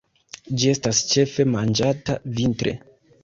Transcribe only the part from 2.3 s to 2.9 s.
vintre.